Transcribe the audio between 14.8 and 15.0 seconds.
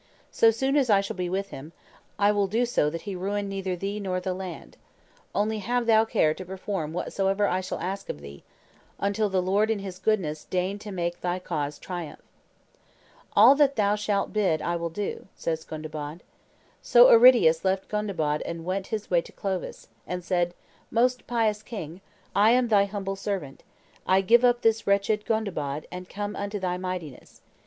I